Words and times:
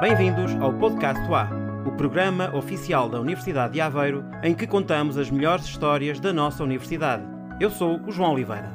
Bem-vindos 0.00 0.54
ao 0.60 0.70
Podcast 0.74 1.22
A, 1.32 1.48
o 1.86 1.92
programa 1.92 2.54
oficial 2.54 3.08
da 3.08 3.18
Universidade 3.18 3.72
de 3.72 3.80
Aveiro 3.80 4.22
em 4.42 4.54
que 4.54 4.66
contamos 4.66 5.16
as 5.16 5.30
melhores 5.30 5.64
histórias 5.64 6.20
da 6.20 6.30
nossa 6.30 6.62
universidade. 6.62 7.22
Eu 7.58 7.70
sou 7.70 7.98
o 8.06 8.12
João 8.12 8.34
Oliveira. 8.34 8.70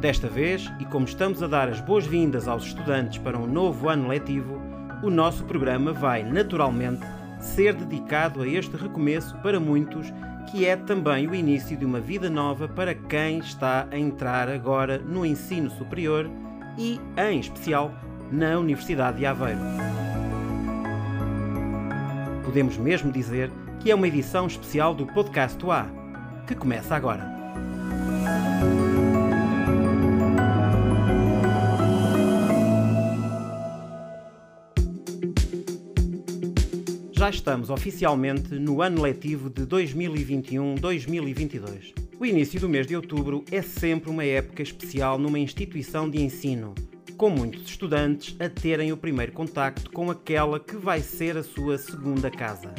Desta 0.00 0.26
vez, 0.26 0.68
e 0.80 0.84
como 0.84 1.04
estamos 1.04 1.40
a 1.40 1.46
dar 1.46 1.68
as 1.68 1.80
boas-vindas 1.80 2.48
aos 2.48 2.64
estudantes 2.64 3.18
para 3.18 3.38
um 3.38 3.46
novo 3.46 3.88
ano 3.88 4.08
letivo, 4.08 4.60
o 5.04 5.08
nosso 5.08 5.44
programa 5.44 5.92
vai, 5.92 6.24
naturalmente, 6.24 7.06
ser 7.42 7.74
dedicado 7.74 8.40
a 8.40 8.48
este 8.48 8.76
recomeço 8.76 9.36
para 9.38 9.60
muitos, 9.60 10.12
que 10.50 10.64
é 10.64 10.76
também 10.76 11.26
o 11.26 11.34
início 11.34 11.76
de 11.76 11.84
uma 11.84 12.00
vida 12.00 12.30
nova 12.30 12.68
para 12.68 12.94
quem 12.94 13.38
está 13.38 13.86
a 13.90 13.98
entrar 13.98 14.48
agora 14.48 14.98
no 14.98 15.26
ensino 15.26 15.68
superior 15.70 16.30
e, 16.78 17.00
em 17.16 17.40
especial, 17.40 17.92
na 18.30 18.58
Universidade 18.58 19.18
de 19.18 19.26
Aveiro. 19.26 19.60
Podemos 22.44 22.76
mesmo 22.76 23.12
dizer 23.12 23.50
que 23.80 23.90
é 23.90 23.94
uma 23.94 24.08
edição 24.08 24.46
especial 24.46 24.94
do 24.94 25.06
Podcast 25.06 25.58
A, 25.68 25.86
que 26.46 26.54
começa 26.54 26.94
agora. 26.94 27.41
Já 37.22 37.30
estamos 37.30 37.70
oficialmente 37.70 38.54
no 38.54 38.82
ano 38.82 39.00
letivo 39.00 39.48
de 39.48 39.64
2021-2022. 39.64 41.94
O 42.18 42.26
início 42.26 42.58
do 42.58 42.68
mês 42.68 42.84
de 42.84 42.96
outubro 42.96 43.44
é 43.48 43.62
sempre 43.62 44.10
uma 44.10 44.24
época 44.24 44.60
especial 44.60 45.20
numa 45.20 45.38
instituição 45.38 46.10
de 46.10 46.20
ensino 46.20 46.74
com 47.16 47.30
muitos 47.30 47.70
estudantes 47.70 48.34
a 48.40 48.48
terem 48.48 48.90
o 48.90 48.96
primeiro 48.96 49.30
contacto 49.30 49.88
com 49.92 50.10
aquela 50.10 50.58
que 50.58 50.74
vai 50.74 51.00
ser 51.00 51.36
a 51.36 51.44
sua 51.44 51.78
segunda 51.78 52.28
casa. 52.28 52.74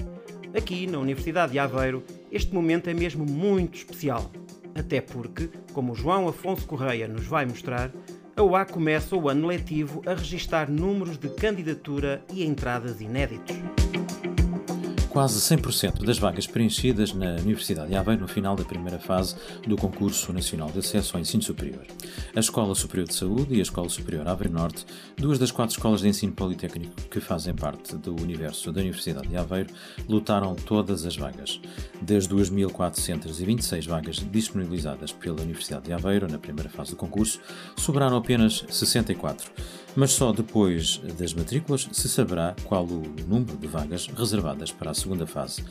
Aqui, 0.53 0.87
na 0.87 0.99
Universidade 0.99 1.53
de 1.53 1.59
Aveiro, 1.59 2.03
este 2.29 2.53
momento 2.53 2.89
é 2.89 2.93
mesmo 2.93 3.25
muito 3.25 3.77
especial. 3.77 4.29
Até 4.75 4.99
porque, 4.99 5.49
como 5.71 5.93
o 5.93 5.95
João 5.95 6.27
Afonso 6.27 6.67
Correia 6.67 7.07
nos 7.07 7.25
vai 7.25 7.45
mostrar, 7.45 7.93
a 8.35 8.43
UA 8.43 8.65
começa 8.65 9.15
o 9.15 9.29
ano 9.29 9.47
letivo 9.47 10.01
a 10.05 10.13
registar 10.13 10.69
números 10.69 11.17
de 11.17 11.29
candidatura 11.29 12.21
e 12.33 12.43
entradas 12.43 12.99
inéditos 12.99 13.55
quase 15.13 15.39
100% 15.39 16.03
das 16.03 16.17
vagas 16.17 16.47
preenchidas 16.47 17.13
na 17.13 17.35
Universidade 17.35 17.89
de 17.89 17.95
Aveiro 17.95 18.21
no 18.21 18.27
final 18.27 18.55
da 18.55 18.65
primeira 18.65 18.97
fase 18.97 19.35
do 19.67 19.77
Concurso 19.77 20.33
Nacional 20.33 20.71
de 20.71 20.79
Acesso 20.79 21.15
ao 21.15 21.21
Ensino 21.21 21.43
Superior. 21.43 21.85
A 22.35 22.39
Escola 22.39 22.73
Superior 22.73 23.07
de 23.07 23.13
Saúde 23.13 23.53
e 23.53 23.59
a 23.59 23.61
Escola 23.61 23.87
Superior 23.89 24.27
Aveiro 24.27 24.51
Norte, 24.51 24.83
duas 25.15 25.37
das 25.37 25.51
quatro 25.51 25.75
escolas 25.75 26.01
de 26.01 26.07
ensino 26.07 26.33
politécnico 26.33 26.95
que 27.11 27.19
fazem 27.19 27.53
parte 27.53 27.95
do 27.95 28.15
universo 28.19 28.71
da 28.71 28.81
Universidade 28.81 29.27
de 29.27 29.37
Aveiro, 29.37 29.71
lutaram 30.09 30.55
todas 30.55 31.05
as 31.05 31.15
vagas. 31.15 31.61
Das 32.01 32.27
2.426 32.27 33.87
vagas 33.87 34.15
disponibilizadas 34.31 35.11
pela 35.11 35.43
Universidade 35.43 35.85
de 35.85 35.93
Aveiro 35.93 36.27
na 36.27 36.39
primeira 36.39 36.71
fase 36.71 36.89
do 36.89 36.97
concurso, 36.97 37.39
sobraram 37.77 38.17
apenas 38.17 38.65
64 38.67 39.51
mas 39.95 40.11
só 40.11 40.31
depois 40.31 41.01
das 41.17 41.33
matrículas 41.33 41.87
se 41.91 42.09
saberá 42.09 42.55
qual 42.63 42.85
o 42.85 43.03
número 43.27 43.57
de 43.57 43.67
vagas 43.67 44.07
reservadas 44.07 44.71
para 44.71 44.91
a 44.91 44.93
segunda 45.03 45.27
fase. 45.27 45.63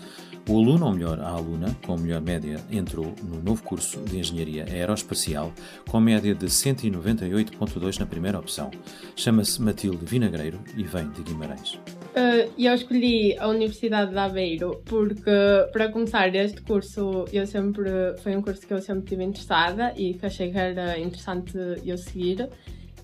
O 0.49 0.59
aluno, 0.59 0.87
ou 0.87 0.93
melhor, 0.93 1.21
a 1.21 1.29
aluna, 1.29 1.77
com 1.87 1.97
melhor 1.97 2.21
média, 2.21 2.59
entrou 2.71 3.15
no 3.23 3.41
novo 3.41 3.63
curso 3.63 4.01
de 4.01 4.19
Engenharia 4.19 4.65
Aeroespacial 4.65 5.53
com 5.89 6.01
média 6.01 6.35
de 6.35 6.47
198.2 6.47 8.01
na 8.01 8.07
primeira 8.07 8.39
opção. 8.39 8.71
Chama-se 9.15 9.63
Matilde 9.63 10.05
Vinagreiro 10.05 10.59
e 10.77 10.83
vem 10.83 11.09
de 11.11 11.23
Guimarães. 11.23 11.75
Uh, 12.15 12.51
eu 12.59 12.75
escolhi 12.75 13.39
a 13.39 13.49
Universidade 13.49 14.11
de 14.11 14.19
Aveiro 14.19 14.83
porque, 14.85 15.31
para 15.73 15.89
começar, 15.91 16.35
este 16.35 16.61
curso 16.61 17.25
eu 17.33 17.47
sempre 17.47 18.17
foi 18.23 18.37
um 18.37 18.43
curso 18.43 18.67
que 18.67 18.75
eu 18.75 18.83
sempre 18.83 19.05
tive 19.05 19.23
interessada 19.23 19.95
e 19.97 20.15
que 20.15 20.27
achei 20.27 20.51
que 20.51 20.59
era 20.59 20.99
interessante 20.99 21.57
eu 21.87 21.97
seguir. 21.97 22.49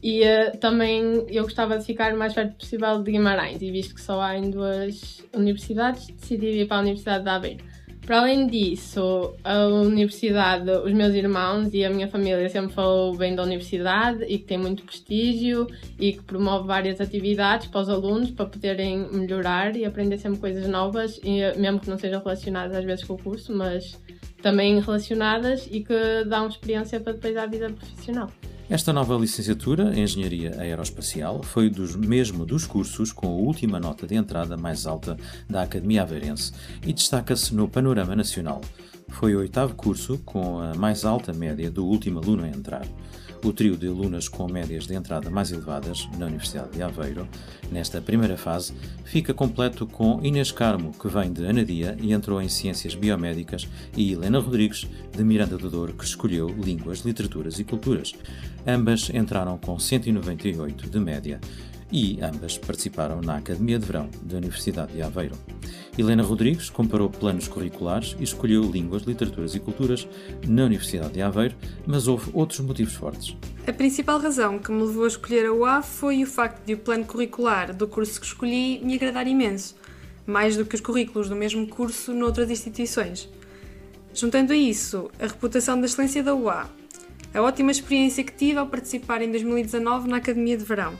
E 0.03 0.22
uh, 0.22 0.56
também 0.59 1.26
eu 1.28 1.44
gostava 1.44 1.78
de 1.78 1.84
ficar 1.84 2.14
o 2.14 2.19
mais 2.19 2.34
perto 2.34 2.54
possível 2.56 3.03
de 3.03 3.12
Guimarães, 3.12 3.60
e 3.60 3.70
visto 3.70 3.94
que 3.94 4.00
só 4.00 4.20
há 4.20 4.36
em 4.36 4.50
duas 4.50 5.25
universidades, 5.34 6.06
decidi 6.09 6.60
ir 6.60 6.69
para 6.69 6.78
a 6.78 6.81
Universidade 6.81 7.25
de 7.25 7.31
Aveiro. 7.31 7.64
Para 8.08 8.20
além 8.20 8.47
disso, 8.47 9.34
a 9.44 9.66
universidade, 9.66 10.70
os 10.70 10.94
meus 10.94 11.12
irmãos 11.12 11.75
e 11.75 11.84
a 11.84 11.91
minha 11.91 12.08
família 12.08 12.48
sempre 12.48 12.72
falou 12.72 13.14
bem 13.14 13.34
da 13.34 13.42
universidade 13.42 14.25
e 14.26 14.38
que 14.38 14.44
tem 14.44 14.56
muito 14.56 14.82
prestígio 14.82 15.66
e 16.00 16.14
que 16.14 16.22
promove 16.22 16.66
várias 16.66 17.03
atividades 17.03 17.66
para 17.66 17.82
os 17.82 17.91
alunos 17.91 18.31
para 18.31 18.47
poderem 18.47 19.06
melhorar 19.12 19.76
e 19.76 19.84
aprender 19.84 20.16
sempre 20.16 20.41
coisas 20.41 20.66
novas, 20.66 21.20
e, 21.22 21.41
mesmo 21.58 21.81
que 21.81 21.91
não 21.91 21.98
sejam 21.98 22.22
relacionadas 22.22 22.75
às 22.75 22.84
vezes 22.84 23.04
com 23.04 23.12
o 23.12 23.22
curso, 23.22 23.54
mas 23.54 24.00
também 24.41 24.81
relacionadas 24.81 25.69
e 25.70 25.81
que 25.81 26.25
dão 26.26 26.48
experiência 26.48 26.98
para 27.00 27.12
depois 27.12 27.37
à 27.37 27.44
vida 27.44 27.69
profissional. 27.69 28.31
Esta 28.71 28.93
nova 28.93 29.17
licenciatura 29.17 29.99
Engenharia 29.99 30.61
Aeroespacial 30.61 31.43
foi 31.43 31.71
dos, 31.71 31.97
mesmo 31.97 32.45
dos 32.45 32.67
cursos 32.67 33.11
com 33.11 33.27
a 33.27 33.31
última 33.31 33.81
nota 33.81 34.06
de 34.06 34.15
entrada 34.15 34.59
mais 34.59 34.87
alta 34.87 35.17
da 35.49 35.62
Academia 35.62 36.03
Aveirense 36.03 36.53
e 36.87 36.93
destaca-se 36.93 37.55
no 37.55 37.67
panorama 37.67 38.15
nacional. 38.15 38.61
Foi 39.09 39.34
o 39.34 39.39
oitavo 39.39 39.75
curso 39.75 40.19
com 40.19 40.61
a 40.61 40.75
mais 40.75 41.06
alta 41.06 41.33
média 41.33 41.71
do 41.71 41.87
último 41.87 42.19
aluno 42.19 42.45
a 42.45 42.49
entrar. 42.49 42.87
O 43.44 43.53
trio 43.53 43.76
de 43.76 43.87
alunas 43.87 44.28
com 44.28 44.49
médias 44.49 44.87
de 44.87 44.94
entrada 44.94 45.31
mais 45.31 45.53
elevadas 45.53 46.09
na 46.19 46.26
Universidade 46.26 46.72
de 46.72 46.82
Aveiro, 46.82 47.28
nesta 47.71 48.00
primeira 48.00 48.37
fase, 48.37 48.75
fica 49.04 49.32
completo 49.32 49.87
com 49.87 50.21
Inês 50.22 50.50
Carmo, 50.50 50.93
que 50.93 51.09
vem 51.09 51.32
de 51.32 51.47
Anadia 51.47 51.97
e 52.00 52.12
entrou 52.12 52.43
em 52.43 52.49
Ciências 52.49 52.94
Biomédicas, 52.94 53.69
e 53.97 54.12
Helena 54.12 54.41
Rodrigues, 54.41 54.88
de 55.16 55.22
Miranda 55.22 55.56
do 55.56 55.71
Douro, 55.71 55.94
que 55.94 56.04
escolheu 56.04 56.49
Línguas, 56.49 57.00
Literaturas 57.00 57.59
e 57.59 57.65
Culturas. 57.65 58.12
Ambas 58.66 59.09
entraram 59.15 59.56
com 59.56 59.78
198 59.78 60.91
de 60.91 60.99
média 60.99 61.41
e 61.91 62.19
ambas 62.22 62.59
participaram 62.59 63.21
na 63.21 63.37
Academia 63.37 63.78
de 63.78 63.87
Verão 63.87 64.09
da 64.22 64.37
Universidade 64.37 64.93
de 64.93 65.03
Aveiro. 65.03 65.37
Helena 65.97 66.22
Rodrigues 66.22 66.71
comparou 66.71 67.10
planos 67.10 67.49
curriculares 67.49 68.15
e 68.19 68.25
escolheu 68.25 68.62
Línguas, 68.62 69.03
Literaturas 69.03 69.54
e 69.54 69.60
Culturas 69.60 70.06
na 70.47 70.65
Universidade 70.65 71.15
de 71.15 71.22
Aveiro, 71.22 71.54
mas 71.87 72.06
houve 72.06 72.31
outros 72.32 72.60
motivos 72.60 72.94
fortes. 72.94 73.37
A 73.66 73.72
principal 73.72 74.21
razão 74.21 74.59
que 74.59 74.71
me 74.71 74.82
levou 74.82 75.04
a 75.04 75.09
escolher 75.09 75.47
a 75.47 75.53
UA 75.53 75.82
foi 75.82 76.22
o 76.22 76.26
facto 76.26 76.65
de 76.65 76.75
o 76.75 76.78
plano 76.78 77.04
curricular 77.04 77.75
do 77.75 77.88
curso 77.88 78.20
que 78.20 78.26
escolhi 78.26 78.81
me 78.84 78.94
agradar 78.94 79.26
imenso, 79.26 79.75
mais 80.26 80.56
do 80.56 80.65
que 80.65 80.75
os 80.75 80.81
currículos 80.81 81.28
do 81.28 81.37
mesmo 81.37 81.66
curso 81.66 82.12
noutras 82.12 82.50
instituições. 82.50 83.28
Juntando 84.15 84.53
a 84.53 84.56
isso 84.56 85.10
a 85.19 85.26
reputação 85.26 85.81
da 85.81 85.87
excelência 85.87 86.22
da 86.22 86.34
UA, 86.34 86.69
a 87.34 87.43
ótima 87.43 87.70
experiência 87.70 88.25
que 88.25 88.32
tive 88.32 88.59
ao 88.59 88.66
participar 88.66 89.20
em 89.20 89.31
2019 89.31 90.09
na 90.09 90.16
Academia 90.16 90.56
de 90.56 90.65
Verão, 90.65 90.94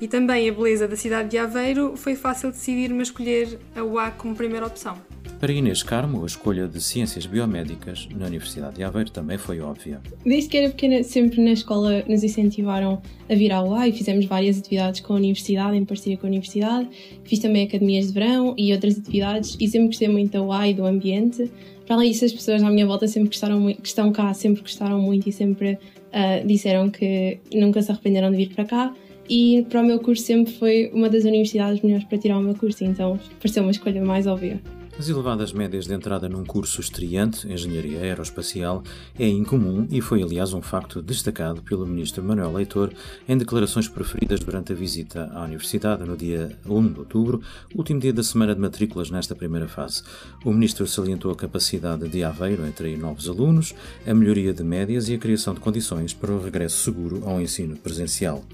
e 0.00 0.08
também 0.08 0.48
a 0.48 0.52
beleza 0.52 0.88
da 0.88 0.96
cidade 0.96 1.28
de 1.28 1.38
Aveiro, 1.38 1.96
foi 1.96 2.16
fácil 2.16 2.50
decidir-me 2.50 3.00
a 3.00 3.02
escolher 3.02 3.58
a 3.76 3.82
UA 3.82 4.12
como 4.12 4.34
primeira 4.34 4.66
opção. 4.66 4.96
Para 5.38 5.52
Inês 5.52 5.82
Carmo, 5.82 6.22
a 6.22 6.26
escolha 6.26 6.68
de 6.68 6.80
Ciências 6.82 7.24
Biomédicas 7.24 8.06
na 8.14 8.26
Universidade 8.26 8.76
de 8.76 8.82
Aveiro 8.82 9.10
também 9.10 9.38
foi 9.38 9.60
óbvia. 9.60 10.00
Desde 10.24 10.50
que 10.50 10.56
era 10.58 10.68
pequena, 10.68 11.02
sempre 11.02 11.42
na 11.42 11.52
escola 11.52 12.04
nos 12.06 12.22
incentivaram 12.22 13.00
a 13.28 13.34
vir 13.34 13.50
à 13.52 13.62
UA 13.62 13.88
e 13.88 13.92
fizemos 13.92 14.26
várias 14.26 14.58
atividades 14.58 15.00
com 15.00 15.14
a 15.14 15.16
Universidade, 15.16 15.76
em 15.76 15.84
parceria 15.84 16.18
com 16.18 16.26
a 16.26 16.28
Universidade. 16.28 16.88
Fiz 17.24 17.38
também 17.38 17.66
academias 17.66 18.08
de 18.08 18.12
verão 18.12 18.54
e 18.58 18.72
outras 18.72 18.98
atividades 18.98 19.56
e 19.58 19.66
sempre 19.66 19.88
gostei 19.88 20.08
muito 20.08 20.32
da 20.32 20.42
UA 20.42 20.68
e 20.68 20.74
do 20.74 20.84
ambiente. 20.84 21.50
Para 21.86 21.96
além 21.96 22.10
disso, 22.10 22.26
as 22.26 22.32
pessoas 22.32 22.62
à 22.62 22.70
minha 22.70 22.86
volta 22.86 23.08
sempre 23.08 23.30
gostaram 23.30 23.58
muito, 23.60 23.80
que 23.80 23.88
estão 23.88 24.12
cá, 24.12 24.32
sempre 24.34 24.60
gostaram 24.60 25.00
muito 25.00 25.26
e 25.28 25.32
sempre 25.32 25.72
uh, 25.72 26.46
disseram 26.46 26.90
que 26.90 27.38
nunca 27.52 27.80
se 27.80 27.90
arrependeram 27.90 28.30
de 28.30 28.36
vir 28.36 28.54
para 28.54 28.64
cá 28.64 28.94
e 29.30 29.64
para 29.70 29.80
o 29.80 29.84
meu 29.84 30.00
curso 30.00 30.24
sempre 30.24 30.52
foi 30.52 30.90
uma 30.92 31.08
das 31.08 31.22
universidades 31.22 31.80
melhores 31.82 32.04
para 32.04 32.18
tirar 32.18 32.36
o 32.36 32.42
meu 32.42 32.54
curso, 32.56 32.84
então 32.84 33.18
pareceu 33.38 33.62
uma 33.62 33.70
escolha 33.70 34.04
mais 34.04 34.26
óbvia. 34.26 34.60
As 34.98 35.08
elevadas 35.08 35.50
médias 35.50 35.86
de 35.86 35.94
entrada 35.94 36.28
num 36.28 36.44
curso 36.44 36.78
estreante, 36.78 37.50
Engenharia 37.50 38.00
Aeroespacial, 38.00 38.82
é 39.18 39.26
incomum 39.26 39.86
e 39.90 40.02
foi, 40.02 40.22
aliás, 40.22 40.52
um 40.52 40.60
facto 40.60 41.00
destacado 41.00 41.62
pelo 41.62 41.86
Ministro 41.86 42.22
Manuel 42.22 42.52
Leitor 42.52 42.92
em 43.26 43.38
declarações 43.38 43.88
preferidas 43.88 44.40
durante 44.40 44.72
a 44.72 44.76
visita 44.76 45.30
à 45.32 45.44
Universidade 45.44 46.04
no 46.04 46.18
dia 46.18 46.54
1 46.66 46.88
de 46.88 46.98
outubro, 46.98 47.40
último 47.74 47.98
dia 47.98 48.12
da 48.12 48.22
semana 48.22 48.54
de 48.54 48.60
matrículas 48.60 49.10
nesta 49.10 49.34
primeira 49.34 49.68
fase. 49.68 50.02
O 50.44 50.52
Ministro 50.52 50.86
salientou 50.86 51.30
a 51.30 51.36
capacidade 51.36 52.06
de 52.06 52.22
Aveiro 52.22 52.66
atrair 52.66 52.98
novos 52.98 53.26
alunos, 53.26 53.74
a 54.06 54.12
melhoria 54.12 54.52
de 54.52 54.62
médias 54.62 55.08
e 55.08 55.14
a 55.14 55.18
criação 55.18 55.54
de 55.54 55.60
condições 55.60 56.12
para 56.12 56.30
o 56.30 56.44
regresso 56.44 56.76
seguro 56.76 57.22
ao 57.24 57.40
ensino 57.40 57.74
presencial. 57.74 58.44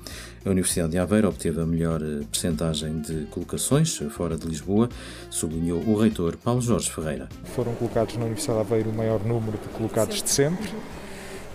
A 0.46 0.50
Universidade 0.50 0.92
de 0.92 0.98
Aveiro 0.98 1.28
obteve 1.28 1.60
a 1.60 1.66
melhor 1.66 2.00
eh, 2.00 2.24
percentagem 2.30 3.00
de 3.00 3.26
colocações 3.32 3.96
fora 4.10 4.36
de 4.36 4.46
Lisboa, 4.46 4.88
sublinhou 5.28 5.80
o 5.80 5.98
reitor 5.98 6.36
Paulo 6.36 6.60
Jorge 6.60 6.88
Ferreira. 6.88 7.28
Foram 7.46 7.74
colocados 7.74 8.16
na 8.16 8.26
Universidade 8.26 8.60
de 8.60 8.64
Aveiro 8.64 8.90
o 8.90 8.92
maior 8.92 9.24
número 9.24 9.58
de 9.58 9.68
colocados 9.70 10.22
de 10.22 10.30
sempre. 10.30 10.70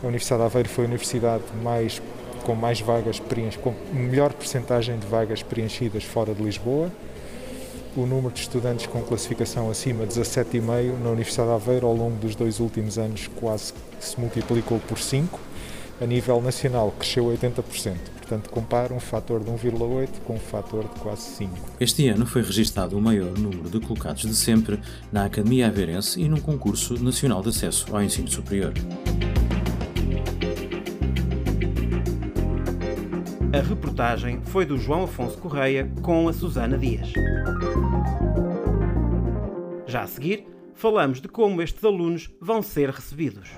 A 0.04 0.08
Universidade 0.08 0.42
de 0.42 0.46
Aveiro 0.46 0.68
foi 0.68 0.84
a 0.84 0.88
universidade 0.88 1.44
mais, 1.64 2.02
com 2.44 2.54
mais 2.54 2.82
vagas, 2.82 3.22
com 3.62 3.74
melhor 3.94 4.34
percentagem 4.34 5.00
de 5.00 5.08
vagas 5.08 5.42
preenchidas 5.42 6.04
fora 6.04 6.34
de 6.34 6.44
Lisboa. 6.44 6.92
O 7.96 8.06
número 8.06 8.34
de 8.34 8.42
estudantes 8.42 8.88
com 8.88 9.02
classificação 9.04 9.70
acima 9.70 10.06
de 10.06 10.20
17,5 10.20 11.00
na 11.02 11.12
Universidade 11.12 11.48
de 11.48 11.56
Aveiro 11.56 11.88
ao 11.88 11.96
longo 11.96 12.18
dos 12.18 12.36
dois 12.36 12.60
últimos 12.60 12.98
anos 12.98 13.30
quase 13.40 13.74
se 14.02 14.20
multiplicou 14.20 14.82
por 14.82 15.00
5. 15.00 15.40
A 16.02 16.06
nível 16.06 16.42
nacional 16.42 16.94
cresceu 17.00 17.24
80%. 17.28 18.21
Portanto, 18.32 18.50
compara 18.50 18.94
um 18.94 19.00
fator 19.00 19.44
de 19.44 19.52
1,8 19.52 20.22
com 20.24 20.36
um 20.36 20.40
fator 20.40 20.86
de 20.86 21.02
quase 21.02 21.36
5. 21.36 21.54
Este 21.82 22.08
ano 22.08 22.26
foi 22.26 22.42
registado 22.42 22.98
o 22.98 23.02
maior 23.02 23.38
número 23.38 23.70
de 23.70 23.78
colocados 23.82 24.22
de 24.22 24.34
sempre 24.34 24.80
na 25.12 25.26
Academia 25.26 25.68
Aveirense 25.68 26.22
e 26.22 26.30
num 26.30 26.40
concurso 26.40 26.94
nacional 27.04 27.42
de 27.42 27.50
acesso 27.50 27.94
ao 27.94 28.02
ensino 28.02 28.30
superior. 28.30 28.72
A 33.52 33.60
reportagem 33.60 34.40
foi 34.46 34.66
do 34.66 34.78
João 34.78 35.04
Afonso 35.04 35.38
Correia 35.38 35.92
com 36.02 36.30
a 36.30 36.32
Susana 36.32 36.78
Dias. 36.78 37.12
Já 39.86 40.04
a 40.04 40.08
seguir, 40.08 40.48
falamos 40.74 41.20
de 41.20 41.28
como 41.28 41.62
estes 41.62 41.84
alunos 41.84 42.30
vão 42.40 42.62
ser 42.62 42.92
recebidos. 42.92 43.50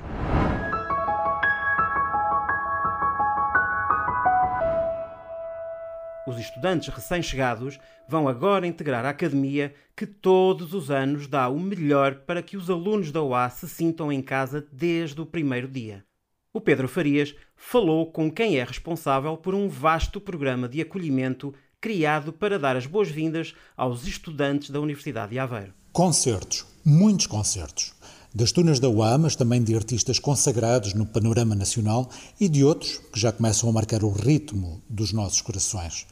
Os 6.25 6.40
estudantes 6.40 6.88
recém-chegados 6.88 7.78
vão 8.08 8.30
agora 8.30 8.66
integrar 8.66 9.06
a 9.06 9.10
academia 9.10 9.74
que 9.96 10.06
todos 10.06 10.74
os 10.74 10.90
anos 10.90 11.28
dá 11.28 11.50
o 11.50 11.60
melhor 11.60 12.16
para 12.25 12.42
que 12.42 12.56
os 12.56 12.70
alunos 12.70 13.12
da 13.12 13.22
UA 13.22 13.50
se 13.50 13.68
sintam 13.68 14.12
em 14.12 14.22
casa 14.22 14.66
desde 14.72 15.20
o 15.20 15.25
primeiro 15.25 15.68
dia. 15.68 16.06
O 16.54 16.62
Pedro 16.62 16.88
Farias 16.88 17.36
falou 17.58 18.12
com 18.12 18.31
quem 18.31 18.58
é 18.58 18.64
responsável 18.64 19.36
por 19.36 19.54
um 19.54 19.68
vasto 19.68 20.22
programa 20.22 20.70
de 20.70 20.80
acolhimento 20.80 21.54
criado 21.81 22.31
para 22.31 22.58
dar 22.58 22.78
as 22.78 22.86
boas-vindas 22.86 23.54
aos 23.75 24.08
estudantes 24.08 24.70
da 24.70 24.80
Universidade 24.80 25.31
de 25.31 25.40
Aveiro. 25.40 25.74
Concertos, 25.92 26.66
muitos 26.86 27.28
concertos. 27.28 27.93
Das 28.35 28.51
tunas 28.51 28.80
da 28.80 28.89
UA, 28.89 29.19
mas 29.19 29.35
também 29.35 29.62
de 29.62 29.75
artistas 29.75 30.18
consagrados 30.18 30.95
no 30.95 31.06
panorama 31.06 31.53
nacional 31.53 32.09
e 32.39 32.50
de 32.50 32.63
outros 32.63 33.00
que 33.12 33.19
já 33.19 33.31
começam 33.31 33.69
a 33.69 33.71
marcar 33.71 34.03
o 34.03 34.09
ritmo 34.09 34.81
dos 34.89 35.13
nossos 35.13 35.39
corações. 35.39 36.07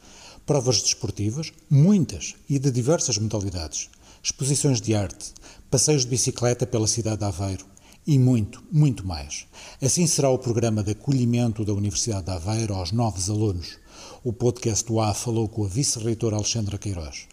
Provas 0.45 0.83
desportivas, 0.83 1.51
muitas 1.67 2.35
e 2.47 2.59
de 2.59 2.69
diversas 2.69 3.17
modalidades. 3.17 3.89
Exposições 4.21 4.79
de 4.79 4.93
arte, 4.93 5.33
passeios 5.71 6.03
de 6.03 6.09
bicicleta 6.09 6.67
pela 6.67 6.85
cidade 6.85 7.17
de 7.17 7.25
Aveiro 7.25 7.65
e 8.05 8.19
muito, 8.19 8.63
muito 8.71 9.03
mais. 9.03 9.47
Assim 9.81 10.05
será 10.05 10.29
o 10.29 10.37
programa 10.37 10.83
de 10.83 10.91
acolhimento 10.91 11.65
da 11.65 11.73
Universidade 11.73 12.25
de 12.25 12.31
Aveiro 12.31 12.75
aos 12.75 12.91
novos 12.91 13.31
alunos. 13.31 13.79
O 14.23 14.31
podcast 14.31 14.91
UA 14.91 15.15
falou 15.15 15.49
com 15.49 15.65
a 15.65 15.67
vice-reitora 15.67 16.35
Alexandra 16.35 16.77
Queiroz. 16.77 17.30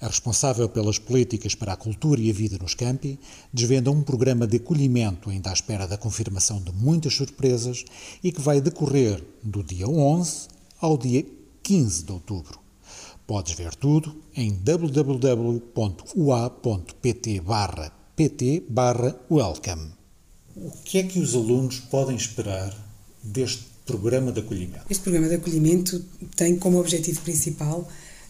A 0.00 0.06
responsável 0.06 0.66
pelas 0.66 0.98
políticas 0.98 1.54
para 1.54 1.74
a 1.74 1.76
cultura 1.76 2.18
e 2.20 2.30
a 2.30 2.32
vida 2.32 2.56
nos 2.58 2.74
campi 2.74 3.18
desvenda 3.52 3.90
um 3.90 4.02
programa 4.02 4.46
de 4.46 4.56
acolhimento 4.56 5.28
ainda 5.28 5.50
à 5.50 5.52
espera 5.52 5.86
da 5.86 5.98
confirmação 5.98 6.62
de 6.62 6.72
muitas 6.72 7.14
surpresas 7.14 7.84
e 8.24 8.32
que 8.32 8.40
vai 8.40 8.62
decorrer 8.62 9.22
do 9.42 9.62
dia 9.62 9.86
11 9.86 10.48
ao 10.80 10.96
dia 10.96 11.26
15 11.62 12.04
de 12.04 12.12
outubro. 12.12 12.58
Podes 13.26 13.52
ver 13.54 13.74
tudo 13.74 14.16
em 14.34 14.50
www.ua.pt 14.52 15.60
pt 18.16 18.64
welcome. 19.30 19.92
O 20.56 20.70
que 20.82 20.98
é 20.98 21.02
que 21.02 21.18
os 21.18 21.34
alunos 21.34 21.78
podem 21.78 22.16
esperar 22.16 22.74
deste 23.22 23.64
programa 23.84 24.32
de 24.32 24.40
acolhimento? 24.40 24.86
Este 24.88 25.02
programa 25.02 25.28
de 25.28 25.34
acolhimento 25.34 26.02
tem 26.36 26.56
como 26.56 26.80
objetivo 26.80 27.20
principal 27.20 27.86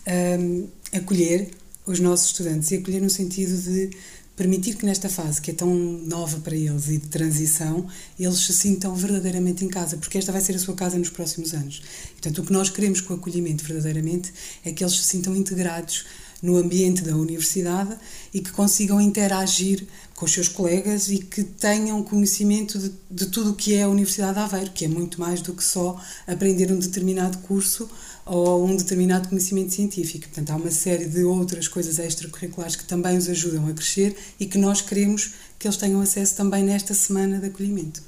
um, 0.07 0.69
acolher 0.93 1.51
os 1.87 2.01
nossos 2.01 2.27
estudantes 2.27 2.71
e 2.71 2.77
acolher 2.77 3.01
no 3.01 3.11
sentido 3.11 3.57
de 3.57 3.91
permitir 4.37 4.77
que 4.77 4.87
nesta 4.87 5.09
fase 5.09 5.41
que 5.41 5.51
é 5.51 5.55
tão 5.55 5.75
nova 5.75 6.39
para 6.41 6.57
eles 6.57 6.89
e 6.89 6.97
de 6.97 7.09
transição, 7.09 7.87
eles 8.19 8.39
se 8.39 8.55
sintam 8.55 8.95
verdadeiramente 8.95 9.65
em 9.65 9.69
casa, 9.69 9.99
porque 9.99 10.17
esta 10.17 10.33
vai 10.33 10.41
ser 10.41 10.57
a 10.57 10.59
sua 10.59 10.75
casa 10.75 10.99
nos 10.99 11.11
próximos 11.11 11.53
anos. 11.53 11.83
Portanto, 12.13 12.41
o 12.41 12.45
que 12.47 12.53
nós 12.53 12.71
queremos 12.71 13.03
com 13.03 13.13
o 13.13 13.17
acolhimento 13.17 13.63
verdadeiramente 13.65 14.33
é 14.65 14.73
que 14.73 14.83
eles 14.83 14.95
se 14.97 15.05
sintam 15.05 15.37
integrados 15.37 16.07
no 16.43 16.57
ambiente 16.57 17.03
da 17.03 17.17
universidade 17.17 17.97
e 18.33 18.41
que 18.41 18.51
consigam 18.53 19.01
interagir 19.01 19.87
com 20.15 20.27
os 20.27 20.33
seus 20.33 20.49
colegas 20.49 21.09
e 21.09 21.19
que 21.19 21.43
tenham 21.43 22.03
conhecimento 22.03 22.79
de, 22.79 22.93
de 23.11 23.27
tudo 23.27 23.51
o 23.51 23.55
que 23.55 23.75
é 23.75 23.83
a 23.83 23.89
Universidade 23.89 24.35
de 24.35 24.41
Aveiro, 24.41 24.71
que 24.71 24.85
é 24.85 24.89
muito 24.89 25.21
mais 25.21 25.41
do 25.41 25.55
que 25.55 25.65
só 25.65 26.01
aprender 26.27 26.71
um 26.71 26.79
determinado 26.79 27.39
curso 27.39 27.89
ou 28.25 28.67
um 28.67 28.77
determinado 28.77 29.29
conhecimento 29.29 29.73
científico. 29.73 30.27
Portanto, 30.27 30.51
há 30.51 30.57
uma 30.57 30.71
série 30.71 31.07
de 31.07 31.25
outras 31.25 31.67
coisas 31.69 31.99
extracurriculares 31.99 32.77
que 32.77 32.85
também 32.85 33.17
os 33.17 33.29
ajudam 33.29 33.67
a 33.67 33.73
crescer 33.73 34.17
e 34.39 34.47
que 34.47 34.59
nós 34.59 34.81
queremos 34.81 35.33
que 35.59 35.67
eles 35.67 35.77
tenham 35.77 36.01
acesso 36.01 36.37
também 36.37 36.63
nesta 36.63 36.95
semana 36.95 37.39
de 37.39 37.47
acolhimento. 37.47 38.03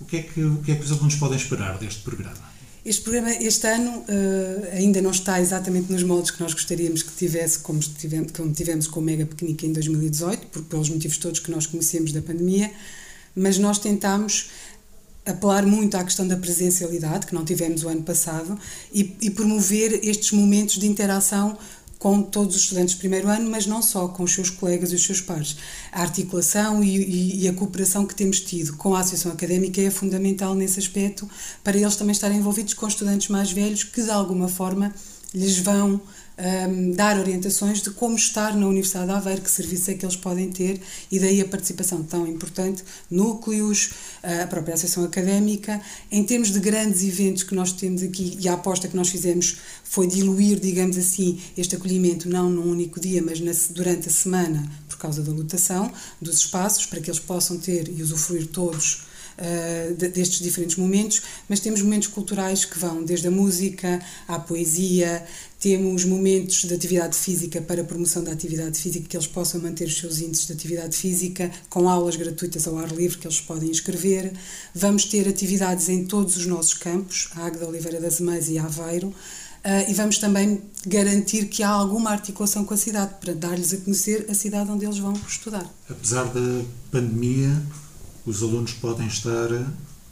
O 0.00 0.04
que 0.04 0.18
é 0.18 0.22
que, 0.22 0.42
o 0.42 0.58
que, 0.58 0.72
é 0.72 0.74
que 0.74 0.84
os 0.84 0.92
alunos 0.92 1.14
podem 1.16 1.36
esperar 1.36 1.78
deste 1.78 2.02
programa? 2.02 2.55
Este 2.86 3.02
programa, 3.02 3.32
este 3.32 3.66
ano, 3.66 3.90
uh, 3.98 4.76
ainda 4.76 5.02
não 5.02 5.10
está 5.10 5.40
exatamente 5.40 5.90
nos 5.90 6.04
moldes 6.04 6.30
que 6.30 6.40
nós 6.40 6.54
gostaríamos 6.54 7.02
que 7.02 7.10
tivesse, 7.16 7.58
como 7.58 7.80
tivemos, 7.80 8.30
como 8.30 8.52
tivemos 8.52 8.86
com 8.86 9.00
o 9.00 9.02
Mega 9.02 9.26
Pequenica 9.26 9.66
em 9.66 9.72
2018, 9.72 10.46
por, 10.46 10.62
pelos 10.62 10.88
motivos 10.88 11.18
todos 11.18 11.40
que 11.40 11.50
nós 11.50 11.66
conhecemos 11.66 12.12
da 12.12 12.22
pandemia, 12.22 12.70
mas 13.34 13.58
nós 13.58 13.80
tentámos 13.80 14.50
apelar 15.24 15.66
muito 15.66 15.96
à 15.96 16.04
questão 16.04 16.28
da 16.28 16.36
presencialidade, 16.36 17.26
que 17.26 17.34
não 17.34 17.44
tivemos 17.44 17.82
o 17.82 17.88
ano 17.88 18.04
passado, 18.04 18.56
e, 18.94 19.16
e 19.20 19.30
promover 19.32 20.06
estes 20.08 20.30
momentos 20.30 20.78
de 20.78 20.86
interação 20.86 21.58
com 22.06 22.22
todos 22.22 22.54
os 22.54 22.62
estudantes 22.62 22.94
de 22.94 23.00
primeiro 23.00 23.28
ano, 23.28 23.50
mas 23.50 23.66
não 23.66 23.82
só, 23.82 24.06
com 24.06 24.22
os 24.22 24.32
seus 24.32 24.48
colegas 24.48 24.92
e 24.92 24.94
os 24.94 25.04
seus 25.04 25.20
pares. 25.20 25.56
A 25.90 26.02
articulação 26.02 26.80
e, 26.80 26.96
e, 26.98 27.42
e, 27.42 27.48
a 27.48 27.52
cooperação 27.52 28.06
que 28.06 28.14
temos 28.14 28.38
tido 28.38 28.76
com 28.76 28.94
a 28.94 29.00
Associação 29.00 29.32
Académica 29.32 29.80
é 29.80 29.90
fundamental 29.90 30.54
nesse 30.54 30.78
aspecto, 30.78 31.28
para 31.64 31.76
eles 31.76 31.96
também 31.96 32.12
estarem 32.12 32.38
envolvidos 32.38 32.74
com 32.74 32.86
estudantes 32.86 33.26
mais 33.26 33.50
velhos 33.50 33.82
que, 33.82 34.00
de 34.00 34.10
alguma 34.12 34.46
forma, 34.46 34.94
lhes 35.34 35.58
vão 35.58 36.00
um, 36.38 36.90
dar 36.92 37.18
orientações 37.18 37.80
de 37.80 37.90
como 37.90 38.16
estar 38.16 38.54
na 38.54 38.66
Universidade 38.66 39.06
de 39.06 39.12
Aveiro, 39.12 39.42
que 39.42 39.50
serviços 39.50 39.88
é 39.88 39.94
que 39.94 40.04
eles 40.04 40.16
podem 40.16 40.50
ter 40.50 40.80
e 41.10 41.18
daí 41.18 41.40
a 41.40 41.48
participação 41.48 42.02
tão 42.02 42.26
importante, 42.26 42.84
núcleos, 43.10 43.90
a 44.22 44.46
própria 44.46 44.74
Associação 44.74 45.04
Académica. 45.04 45.80
Em 46.10 46.22
termos 46.24 46.50
de 46.50 46.60
grandes 46.60 47.02
eventos 47.02 47.42
que 47.42 47.54
nós 47.54 47.72
temos 47.72 48.02
aqui 48.02 48.36
e 48.40 48.48
a 48.48 48.54
aposta 48.54 48.88
que 48.88 48.96
nós 48.96 49.08
fizemos 49.08 49.56
foi 49.84 50.06
diluir, 50.06 50.60
digamos 50.60 50.98
assim, 50.98 51.40
este 51.56 51.76
acolhimento 51.76 52.28
não 52.28 52.50
num 52.50 52.70
único 52.70 53.00
dia, 53.00 53.22
mas 53.22 53.40
na, 53.40 53.52
durante 53.70 54.08
a 54.08 54.12
semana, 54.12 54.70
por 54.88 54.98
causa 54.98 55.22
da 55.22 55.32
lotação 55.32 55.90
dos 56.20 56.38
espaços, 56.38 56.86
para 56.86 57.00
que 57.00 57.10
eles 57.10 57.20
possam 57.20 57.58
ter 57.58 57.88
e 57.88 58.02
usufruir 58.02 58.46
todos 58.48 59.05
uh, 59.38 59.94
destes 59.94 60.40
diferentes 60.40 60.76
momentos, 60.76 61.22
mas 61.48 61.60
temos 61.60 61.82
momentos 61.82 62.08
culturais 62.08 62.64
que 62.64 62.78
vão 62.78 63.04
desde 63.04 63.28
a 63.28 63.30
música 63.30 64.00
à 64.26 64.38
poesia, 64.38 65.24
temos 65.58 66.04
momentos 66.04 66.64
de 66.64 66.74
atividade 66.74 67.16
física 67.16 67.60
para 67.60 67.82
promoção 67.82 68.22
da 68.22 68.32
atividade 68.32 68.78
física, 68.78 69.08
que 69.08 69.16
eles 69.16 69.26
possam 69.26 69.60
manter 69.60 69.86
os 69.86 69.98
seus 69.98 70.20
índices 70.20 70.46
de 70.46 70.52
atividade 70.52 70.96
física, 70.96 71.50
com 71.70 71.88
aulas 71.88 72.16
gratuitas 72.16 72.66
ao 72.68 72.78
ar 72.78 72.92
livre 72.92 73.18
que 73.18 73.26
eles 73.26 73.40
podem 73.40 73.70
inscrever. 73.70 74.32
Vamos 74.74 75.06
ter 75.06 75.26
atividades 75.26 75.88
em 75.88 76.04
todos 76.04 76.36
os 76.36 76.46
nossos 76.46 76.74
campos, 76.74 77.30
a 77.34 77.46
Águeda 77.46 77.66
Oliveira 77.66 78.00
das 78.00 78.20
Mães 78.20 78.48
e 78.48 78.58
Aveiro. 78.58 79.08
Uh, 79.08 79.90
e 79.90 79.94
vamos 79.94 80.18
também 80.18 80.62
garantir 80.86 81.46
que 81.46 81.64
há 81.64 81.70
alguma 81.70 82.10
articulação 82.10 82.64
com 82.64 82.72
a 82.72 82.76
cidade 82.76 83.14
para 83.20 83.34
dar-lhes 83.34 83.74
a 83.74 83.78
conhecer 83.78 84.24
a 84.28 84.34
cidade 84.34 84.70
onde 84.70 84.84
eles 84.84 84.98
vão 84.98 85.12
estudar. 85.26 85.68
Apesar 85.90 86.24
da 86.26 86.64
pandemia, 86.92 87.50
os 88.26 88.42
alunos 88.42 88.72
podem 88.72 89.06
estar 89.06 89.48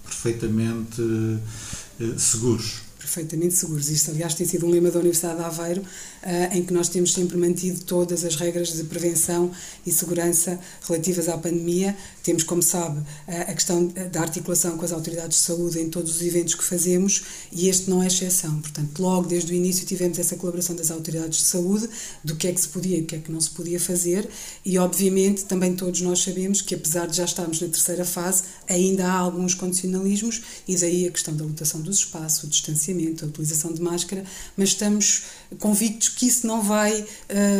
perfeitamente 0.04 1.02
uh, 1.02 2.18
seguros. 2.18 2.82
Perfeitamente 2.98 3.54
seguros. 3.54 3.90
Isto, 3.90 4.12
aliás, 4.12 4.34
tem 4.34 4.46
sido 4.46 4.66
um 4.66 4.70
lema 4.70 4.90
da 4.90 4.98
Universidade 4.98 5.38
de 5.38 5.44
Aveiro, 5.44 5.82
uh, 5.82 6.56
em 6.56 6.64
que 6.64 6.72
nós 6.72 6.88
temos 6.88 7.12
sempre 7.12 7.36
mantido 7.36 7.80
todas 7.84 8.24
as 8.24 8.36
regras 8.36 8.72
de 8.72 8.84
prevenção 8.84 9.50
e 9.84 9.92
segurança 9.92 10.58
relativas 10.86 11.28
à 11.28 11.36
pandemia, 11.36 11.96
Temos, 12.24 12.42
como 12.42 12.62
sabe, 12.62 13.02
a 13.28 13.52
questão 13.52 13.86
da 14.10 14.22
articulação 14.22 14.78
com 14.78 14.84
as 14.86 14.92
autoridades 14.92 15.36
de 15.36 15.44
saúde 15.44 15.78
em 15.78 15.90
todos 15.90 16.16
os 16.16 16.22
eventos 16.22 16.54
que 16.54 16.64
fazemos 16.64 17.22
e 17.52 17.68
este 17.68 17.90
não 17.90 18.02
é 18.02 18.06
exceção. 18.06 18.62
Portanto, 18.62 18.98
logo 18.98 19.28
desde 19.28 19.52
o 19.52 19.54
início 19.54 19.84
tivemos 19.84 20.18
essa 20.18 20.34
colaboração 20.34 20.74
das 20.74 20.90
autoridades 20.90 21.40
de 21.40 21.44
saúde, 21.44 21.86
do 22.24 22.34
que 22.34 22.48
é 22.48 22.52
que 22.52 22.60
se 22.62 22.68
podia 22.68 22.96
e 22.96 23.02
o 23.02 23.04
que 23.04 23.16
é 23.16 23.18
que 23.18 23.30
não 23.30 23.38
se 23.42 23.50
podia 23.50 23.78
fazer, 23.78 24.26
e 24.64 24.78
obviamente 24.78 25.44
também 25.44 25.76
todos 25.76 26.00
nós 26.00 26.20
sabemos 26.20 26.62
que, 26.62 26.74
apesar 26.74 27.06
de 27.06 27.18
já 27.18 27.26
estarmos 27.26 27.60
na 27.60 27.68
terceira 27.68 28.06
fase, 28.06 28.44
ainda 28.66 29.06
há 29.06 29.12
alguns 29.12 29.54
condicionalismos 29.54 30.40
e 30.66 30.76
daí 30.76 31.06
a 31.06 31.10
questão 31.10 31.36
da 31.36 31.44
lotação 31.44 31.82
dos 31.82 31.98
espaços, 31.98 32.44
o 32.44 32.46
distanciamento, 32.46 33.22
a 33.22 33.28
utilização 33.28 33.70
de 33.70 33.82
máscara, 33.82 34.24
mas 34.56 34.70
estamos 34.70 35.24
convictos 35.58 36.08
que 36.08 36.26
isso 36.26 36.46
não 36.46 36.62
vai 36.62 37.04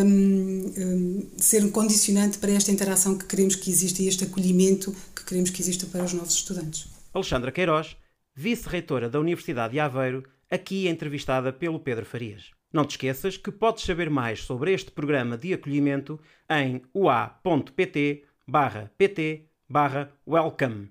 um, 0.05 0.73
um, 0.79 1.23
ser 1.39 1.63
um 1.63 1.71
condicionante 1.71 2.39
para 2.39 2.53
esta 2.53 2.73
interação 2.73 3.15
que 3.15 3.27
queremos 3.27 3.57
que 3.57 3.71
exista 3.71 4.03
e 4.03 4.09
este 4.09 4.25
acolhimento 4.25 4.54
que 4.57 5.25
queremos 5.25 5.51
que 5.51 5.61
exista 5.61 5.87
para 5.87 6.05
os 6.05 6.13
novos 6.13 6.35
estudantes. 6.35 6.87
Alexandra 7.13 7.51
Queiroz, 7.51 7.97
vice-reitora 8.35 9.09
da 9.09 9.19
Universidade 9.19 9.73
de 9.73 9.81
Aveiro, 9.81 10.25
aqui 10.51 10.87
entrevistada 10.89 11.53
pelo 11.53 11.81
Pedro 11.81 12.05
Farias. 12.05 12.51
Não 12.73 12.85
te 12.85 12.93
esqueças 12.93 13.37
que 13.37 13.53
podes 13.53 13.85
saber 13.85 14.11
mais 14.11 14.43
sobre 14.43 14.73
este 14.73 14.91
programa 14.91 15.39
de 15.39 15.55
acolhimento 15.55 16.21
em 16.51 16.83
ua.pt 16.93 18.25
barra 18.47 18.91
pt 18.99 19.49
barra 19.69 20.13
welcome. 20.27 20.91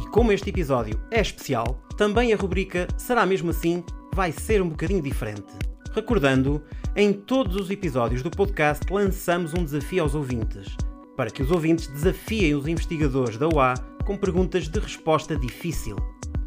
E 0.00 0.10
como 0.10 0.32
este 0.32 0.50
episódio 0.50 1.00
é 1.10 1.20
especial, 1.20 1.82
também 1.98 2.32
a 2.32 2.36
rubrica 2.36 2.86
Será 2.96 3.26
mesmo 3.26 3.50
assim 3.50 3.84
vai 4.14 4.30
ser 4.30 4.62
um 4.62 4.68
bocadinho 4.68 5.02
diferente. 5.02 5.52
Recordando, 5.92 6.62
em 6.94 7.12
todos 7.12 7.56
os 7.56 7.68
episódios 7.68 8.22
do 8.22 8.30
podcast 8.30 8.86
lançamos 8.90 9.52
um 9.54 9.64
desafio 9.64 10.04
aos 10.04 10.14
ouvintes, 10.14 10.76
para 11.16 11.30
que 11.30 11.42
os 11.42 11.50
ouvintes 11.50 11.88
desafiem 11.88 12.54
os 12.54 12.68
investigadores 12.68 13.36
da 13.36 13.48
UA 13.48 13.74
com 14.06 14.16
perguntas 14.16 14.68
de 14.68 14.78
resposta 14.78 15.36
difícil 15.36 15.96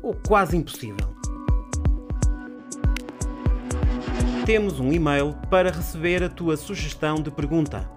ou 0.01 0.15
quase 0.25 0.55
impossível. 0.55 1.13
Temos 4.45 4.79
um 4.79 4.93
e-mail 4.93 5.36
para 5.50 5.69
receber 5.69 6.24
a 6.24 6.29
tua 6.29 6.55
sugestão 6.55 7.15
de 7.15 7.29
pergunta: 7.29 7.89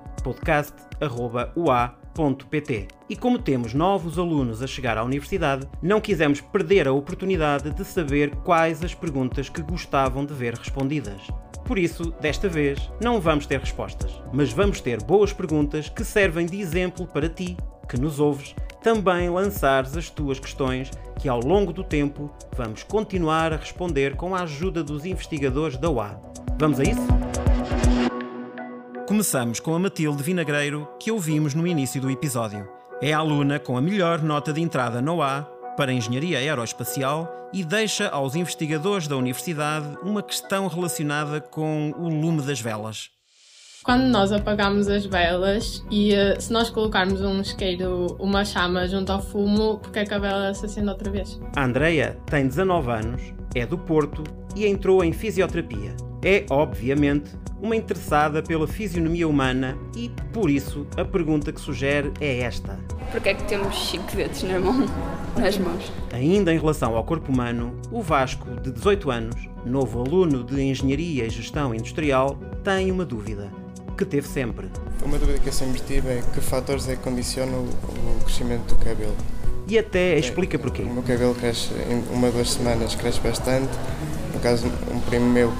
E 3.08 3.16
como 3.16 3.38
temos 3.38 3.74
novos 3.74 4.18
alunos 4.18 4.62
a 4.62 4.66
chegar 4.66 4.98
à 4.98 5.04
universidade, 5.04 5.66
não 5.82 6.00
quisemos 6.00 6.40
perder 6.40 6.86
a 6.86 6.92
oportunidade 6.92 7.70
de 7.70 7.84
saber 7.84 8.34
quais 8.36 8.84
as 8.84 8.94
perguntas 8.94 9.48
que 9.48 9.62
gostavam 9.62 10.24
de 10.24 10.34
ver 10.34 10.54
respondidas. 10.54 11.20
Por 11.64 11.78
isso, 11.78 12.12
desta 12.20 12.48
vez, 12.48 12.90
não 13.00 13.20
vamos 13.20 13.46
ter 13.46 13.60
respostas, 13.60 14.10
mas 14.32 14.52
vamos 14.52 14.80
ter 14.80 15.02
boas 15.02 15.32
perguntas 15.32 15.88
que 15.88 16.04
servem 16.04 16.46
de 16.46 16.60
exemplo 16.60 17.06
para 17.06 17.28
ti, 17.28 17.56
que 17.88 17.98
nos 17.98 18.18
ouves, 18.18 18.54
também 18.82 19.28
lançares 19.28 19.96
as 19.96 20.10
tuas 20.10 20.40
questões 20.40 20.90
que 21.18 21.28
ao 21.28 21.40
longo 21.40 21.72
do 21.72 21.84
tempo 21.84 22.30
vamos 22.56 22.82
continuar 22.82 23.52
a 23.52 23.56
responder 23.56 24.16
com 24.16 24.34
a 24.34 24.42
ajuda 24.42 24.82
dos 24.82 25.04
investigadores 25.04 25.76
da 25.76 25.90
UA. 25.90 26.20
Vamos 26.58 26.80
a 26.80 26.82
isso? 26.82 27.39
Começamos 29.10 29.58
com 29.58 29.74
a 29.74 29.78
Matilde 29.80 30.22
Vinagreiro, 30.22 30.88
que 30.96 31.10
ouvimos 31.10 31.52
no 31.52 31.66
início 31.66 32.00
do 32.00 32.08
episódio. 32.08 32.68
É 33.02 33.12
a 33.12 33.18
aluna 33.18 33.58
com 33.58 33.76
a 33.76 33.82
melhor 33.82 34.22
nota 34.22 34.52
de 34.52 34.60
entrada 34.60 35.02
no 35.02 35.16
UA 35.16 35.42
para 35.76 35.92
Engenharia 35.92 36.38
Aeroespacial 36.38 37.28
e 37.52 37.64
deixa 37.64 38.08
aos 38.08 38.36
investigadores 38.36 39.08
da 39.08 39.16
universidade 39.16 39.98
uma 40.04 40.22
questão 40.22 40.68
relacionada 40.68 41.40
com 41.40 41.90
o 41.98 42.08
lume 42.08 42.40
das 42.42 42.60
velas. 42.60 43.10
Quando 43.82 44.04
nós 44.04 44.30
apagamos 44.30 44.86
as 44.86 45.04
velas 45.04 45.84
e 45.90 46.14
eh, 46.14 46.38
se 46.38 46.52
nós 46.52 46.70
colocarmos 46.70 47.20
um 47.20 47.40
isqueiro, 47.40 48.16
uma 48.20 48.44
chama 48.44 48.86
junto 48.86 49.10
ao 49.10 49.20
fumo, 49.20 49.80
porque 49.80 49.98
é 49.98 50.04
que 50.04 50.14
a 50.14 50.20
vela 50.20 50.54
se 50.54 50.66
acende 50.66 50.88
outra 50.88 51.10
vez? 51.10 51.36
A 51.56 51.64
Andreia 51.64 52.16
tem 52.26 52.46
19 52.46 52.88
anos, 52.92 53.22
é 53.56 53.66
do 53.66 53.76
Porto 53.76 54.22
e 54.54 54.66
entrou 54.66 55.02
em 55.04 55.12
fisioterapia. 55.12 55.94
É, 56.22 56.44
obviamente, 56.50 57.30
uma 57.62 57.76
interessada 57.76 58.42
pela 58.42 58.66
fisionomia 58.66 59.26
humana 59.26 59.76
e, 59.96 60.10
por 60.32 60.50
isso, 60.50 60.86
a 60.96 61.04
pergunta 61.04 61.52
que 61.52 61.60
sugere 61.60 62.12
é 62.20 62.40
esta. 62.40 62.78
Porquê 63.10 63.30
é 63.30 63.34
que 63.34 63.44
temos 63.44 63.90
cinco 63.90 64.14
dedos 64.14 64.42
na 64.42 64.58
mão, 64.60 64.86
nas 65.36 65.58
mãos? 65.58 65.92
Ainda 66.12 66.52
em 66.52 66.58
relação 66.58 66.96
ao 66.96 67.04
corpo 67.04 67.32
humano, 67.32 67.74
o 67.90 68.02
Vasco, 68.02 68.48
de 68.60 68.70
18 68.70 69.10
anos, 69.10 69.48
novo 69.64 70.00
aluno 70.00 70.44
de 70.44 70.60
Engenharia 70.60 71.26
e 71.26 71.30
Gestão 71.30 71.74
Industrial, 71.74 72.38
tem 72.62 72.90
uma 72.90 73.04
dúvida, 73.04 73.50
que 73.96 74.04
teve 74.04 74.28
sempre. 74.28 74.68
Uma 75.02 75.18
dúvida 75.18 75.38
que 75.38 75.48
eu 75.48 75.52
sempre 75.52 75.80
tive 75.80 76.08
é 76.08 76.22
que 76.34 76.40
fatores 76.40 76.88
é 76.88 76.96
que 76.96 77.02
condicionam 77.02 77.64
o 77.64 78.24
crescimento 78.24 78.74
do 78.74 78.76
cabelo? 78.76 79.16
E 79.66 79.78
até 79.78 80.18
explica 80.18 80.58
porquê. 80.58 80.82
O 80.82 80.92
meu 80.92 81.02
cabelo 81.02 81.34
cresce 81.34 81.70
em 81.88 82.02
uma 82.12 82.26
ou 82.26 82.32
duas 82.32 82.50
semanas, 82.50 82.94
cresce 82.94 83.20
bastante. 83.20 83.70
No 84.34 84.40
caso, 84.40 84.66
um 84.92 85.00
primo 85.00 85.28
meu 85.30 85.52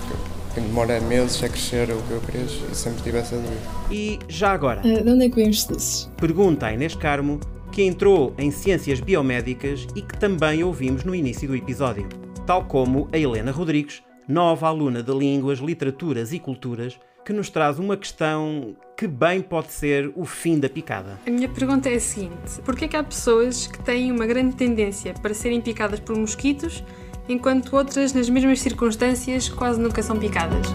que 0.55 0.61
demora 0.61 1.01
meses 1.01 1.43
a 1.43 1.49
crescer 1.49 1.91
o 1.91 2.03
que 2.03 2.11
eu 2.11 2.21
cresço 2.21 2.65
e 2.71 2.75
sempre 2.75 3.03
tive 3.03 3.19
essa 3.19 3.37
dúvida. 3.37 3.61
E 3.91 4.19
já 4.29 4.53
agora? 4.53 4.81
Uh, 4.81 5.05
de 5.05 5.11
onde 5.11 5.27
é 5.27 5.29
que 5.29 5.37
vêm 5.37 5.51
os? 5.51 6.11
Pergunta 6.17 6.67
a 6.67 6.73
Inês 6.73 6.95
Carmo, 6.95 7.39
que 7.71 7.83
entrou 7.83 8.35
em 8.37 8.51
Ciências 8.51 9.01
Biomédicas 9.01 9.87
e 9.95 10.03
que 10.03 10.19
também 10.19 10.65
ouvimos 10.65 11.05
no 11.05 11.15
início 11.15 11.47
do 11.47 11.55
episódio. 11.55 12.09
Tal 12.47 12.65
como 12.65 13.09
a 13.13 13.19
Helena 13.19 13.53
Rodrigues, 13.53 14.03
nova 14.27 14.67
aluna 14.67 15.03
de 15.03 15.13
Línguas, 15.13 15.61
Literaturas 15.61 16.33
e 16.33 16.39
Culturas, 16.39 16.99
que 17.25 17.33
nos 17.33 17.49
traz 17.49 17.79
uma 17.79 17.97
questão 17.97 18.75
que 18.97 19.07
bem 19.07 19.41
pode 19.41 19.73
ser 19.73 20.11
o 20.17 20.25
fim 20.25 20.59
da 20.59 20.69
picada. 20.69 21.19
A 21.27 21.31
minha 21.31 21.49
pergunta 21.49 21.89
é 21.89 21.95
a 21.95 22.01
seguinte: 22.01 22.61
por 22.65 22.75
que 22.75 22.87
é 22.87 22.89
que 22.89 22.97
há 22.97 23.05
pessoas 23.05 23.67
que 23.67 23.79
têm 23.83 24.11
uma 24.11 24.27
grande 24.27 24.57
tendência 24.57 25.15
para 25.15 25.33
serem 25.33 25.61
picadas 25.61 26.01
por 26.01 26.17
mosquitos 26.17 26.83
enquanto 27.31 27.77
outras, 27.77 28.13
nas 28.13 28.29
mesmas 28.29 28.61
circunstâncias, 28.61 29.49
quase 29.49 29.81
nunca 29.81 30.03
são 30.03 30.19
picadas. 30.19 30.67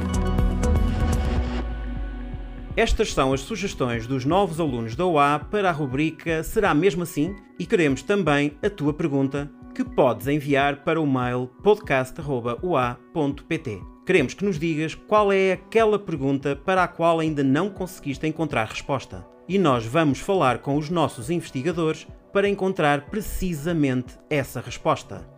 Estas 2.78 3.14
são 3.14 3.32
as 3.32 3.42
sugestões 3.42 4.06
dos 4.06 4.26
novos 4.26 4.60
alunos 4.60 4.96
da 4.96 5.06
UA 5.06 5.48
para 5.50 5.70
a 5.70 5.72
rubrica 5.72 6.44
Será 6.44 6.74
mesmo 6.74 7.04
assim? 7.04 7.34
E 7.58 7.66
queremos 7.66 8.04
também 8.04 8.58
a 8.62 8.70
tua 8.70 8.94
pergunta, 8.94 9.50
que 9.74 9.84
podes 9.84 10.28
enviar 10.28 10.84
para 10.84 11.00
o 11.00 11.08
mail 11.08 11.50
podcast.ua.pt. 11.64 13.82
Queremos 14.06 14.34
que 14.34 14.46
nos 14.46 14.60
digas 14.60 14.94
qual 14.94 15.32
é 15.32 15.54
aquela 15.54 15.98
pergunta 15.98 16.56
para 16.56 16.84
a 16.84 16.88
qual 16.88 17.20
ainda 17.20 17.44
não 17.44 17.70
conseguiste 17.70 18.28
encontrar 18.28 18.68
resposta. 18.68 19.26
E 19.48 19.58
nós 19.58 19.86
vamos 19.86 20.20
falar 20.20 20.60
com 20.60 20.78
os 20.78 20.90
nossos 20.90 21.30
investigadores 21.30 22.06
para 22.34 22.50
encontrar 22.50 23.06
precisamente 23.06 24.18
essa 24.30 24.60
resposta. 24.60 25.35